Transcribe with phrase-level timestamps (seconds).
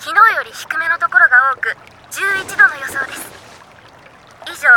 [0.00, 1.76] 昨日より低めのところが多く
[2.08, 3.20] 11度の予想です。
[4.48, 4.72] 以上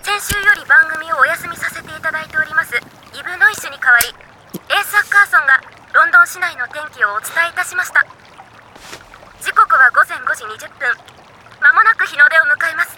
[0.00, 2.80] 先週より番組をお休みさせていただいております
[3.12, 4.08] イブ・ノイシュに代わり
[4.72, 5.60] エース・アッカーソンが
[5.92, 8.00] ロンドン市内の天気をお伝えいたしました。
[9.44, 10.88] 時刻は午前5時20分。
[11.60, 12.96] まもなく日の出を迎えます。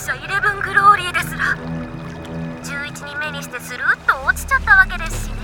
[0.00, 1.54] 悪犯罪者イレブン・グローリーですら
[2.64, 5.36] 11人目にしてスルッと落ちちゃったわけですしね。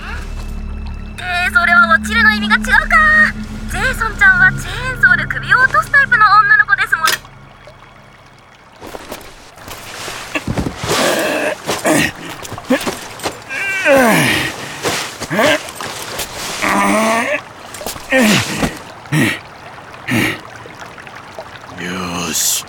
[1.19, 2.95] えー、それは落ちるの意味が違うか。
[3.69, 7.07] ジェイソンちゃんはチェーンソーで首を落とすタイプの女の子ですもん。
[21.83, 22.65] よ し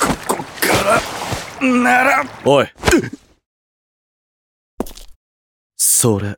[0.00, 1.00] ここから
[1.84, 2.24] なら。
[2.44, 2.66] おい。
[5.76, 6.36] それ。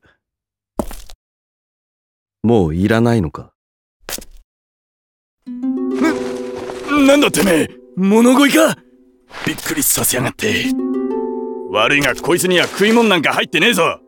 [2.43, 3.53] もういらないのか？
[5.47, 7.71] なんだてめえ。
[7.97, 8.77] 物乞いか？
[9.47, 10.67] びっくりさせやがって。
[11.71, 14.01] 悪いがこいつには食い物なんか入ってねえぞ。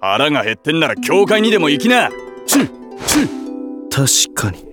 [0.00, 2.10] 腹が減ってんなら教会にでも行きな。
[2.46, 2.68] チュ
[3.06, 3.28] チ
[3.90, 4.64] 確かに。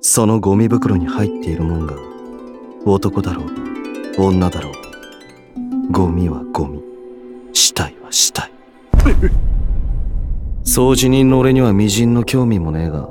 [0.00, 1.96] そのゴミ袋に入っているもんが
[2.86, 4.72] 男だろう女だろう
[5.90, 6.82] ゴミはゴミ。
[7.54, 8.50] 死体は死体。
[10.64, 13.08] 掃除人の俺には微塵の興味もねえが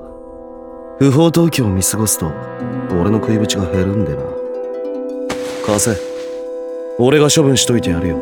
[0.99, 2.31] 不法投棄を見過ごすと
[2.91, 4.19] 俺の食い口が減るんでな。
[5.65, 5.97] 貸せ
[6.99, 8.17] 俺が処分しといてやるよ。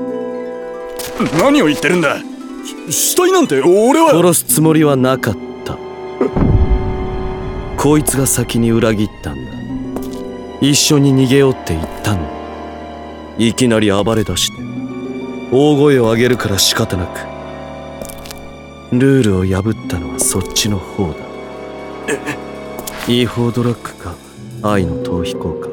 [1.37, 2.17] 何を言ってるんだ。
[2.89, 4.11] 死体なんて俺は。
[4.11, 5.77] 殺すつもりはなかった。
[7.77, 9.51] こいつが先に裏切ったんだ。
[10.61, 12.34] 一緒に逃げようって言ったの
[13.38, 14.62] いきなり暴れ出して
[15.51, 17.19] 大声を上げるから仕方なく
[18.96, 21.16] ルールを破ったのはそっちの方だ。
[23.07, 24.16] 違法ドラッグか
[24.63, 25.68] 愛の逃避行か。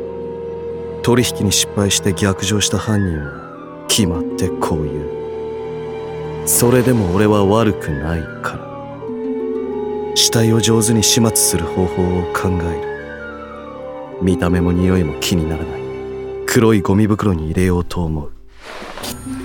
[1.02, 6.48] 取引に失敗して逆上した犯人は決まってこう言う。
[6.48, 10.16] それでも俺は悪くないから。
[10.16, 14.22] 死体を上手に始末する方法を考える。
[14.22, 15.81] 見た目も匂いも気にならない。
[16.52, 18.30] 黒いゴミ袋に入れようと思う。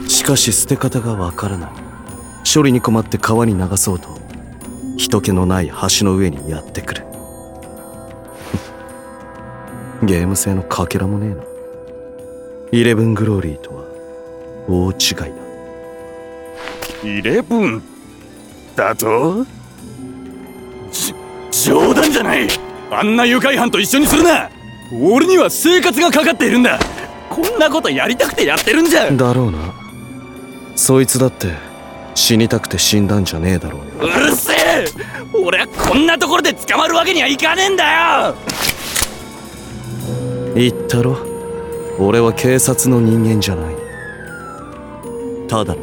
[0.09, 1.72] しかし捨て方がわからない。
[2.53, 4.09] 処理に困って川に流そうと
[4.97, 7.06] 人気のない橋の上にやってくる。
[10.03, 11.44] ゲーム性のかけらもねえな。
[12.73, 13.84] イレブングローリーとは
[14.67, 15.34] 大違い
[17.03, 17.09] だ。
[17.09, 17.81] イレブン？
[18.75, 19.46] だと？
[20.91, 21.16] じ
[21.69, 22.50] 冗談じゃない！
[22.91, 24.50] あんな誘拐犯と一緒にするな！
[25.01, 26.78] 俺には生活がかかっているんだ！
[27.37, 29.59] こんなことやりたくてやってるんじゃだろうな。
[30.75, 31.53] そいつだって
[32.15, 34.85] 死にたくて死んだんじゃねえだろうようるせえ。
[35.33, 38.35] 俺はこんなところで捕まるわけにはいかねえんだよ。
[40.55, 41.15] 言ったろ。
[41.99, 43.75] 俺は警察の人間じゃない。
[45.47, 45.81] ただの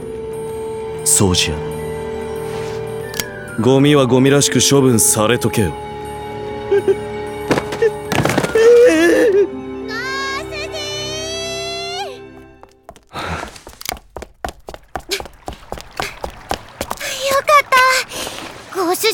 [1.04, 1.74] 掃除屋。
[3.60, 5.74] ゴミはゴミらしく処分されとけよよ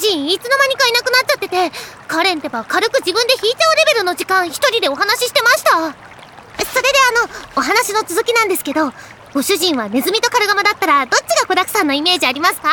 [0.00, 1.70] 人いつの間にかいなくなっちゃってて
[2.08, 5.70] カレンってば軽く自分で引いちゃうレベルの時間一人でお話ししてました。
[6.64, 8.92] それであのお話の続きなんですけど
[9.32, 12.68] ご主人はネズミとカルガマだったらどっちが子だくさんのイメージありますか？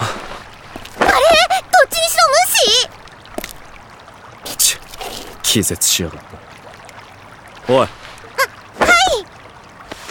[0.00, 1.08] あれ？
[1.08, 1.14] どっ
[1.90, 2.28] ちにしろ
[4.46, 4.56] 無視？
[4.56, 4.78] ち
[5.42, 6.22] 気絶しやがっ
[7.66, 7.78] たおい。
[7.78, 7.88] はい。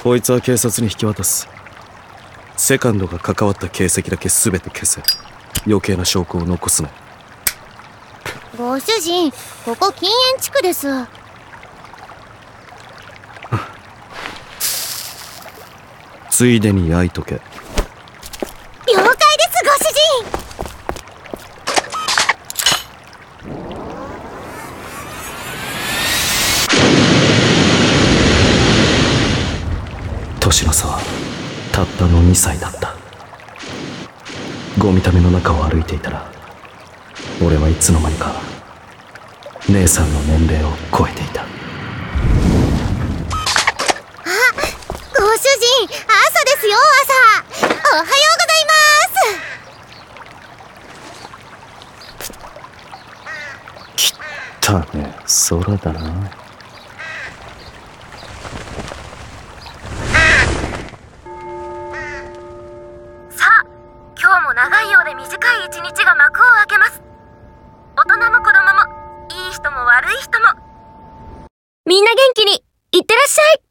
[0.04, 1.48] こいつは警察に引き渡す
[2.72, 5.04] セカンドが関わった形跡だけ全て消せ。
[5.68, 6.90] 余計な証拠を残すな。
[8.58, 9.30] ご主人
[9.66, 10.88] ここ禁煙地区です。
[16.32, 17.50] ついでに焼いとけ了解
[19.04, 19.10] です
[19.66, 20.00] ご主人
[30.40, 31.02] 年の差は
[31.72, 32.96] たったの2歳だった。
[34.78, 36.32] ゴミための中を歩いていたら
[37.44, 38.42] 俺はいつの間にか
[39.70, 41.46] 姉さんの年齢を超えていた。
[45.14, 47.74] ご主人朝ですよ朝。
[47.94, 48.80] おはようございま
[53.98, 54.10] す。
[54.62, 55.16] たね
[55.50, 56.41] 空だな
[64.62, 65.26] 長いようで短
[65.64, 67.02] い一日が幕を開けます。
[67.98, 68.86] 大人も子供も
[69.48, 70.46] いい人も悪い人も。
[71.88, 73.71] みんな元気にいってらっしゃい。